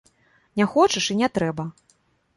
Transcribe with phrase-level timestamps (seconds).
[0.61, 1.69] Не хочаш, і не трэба!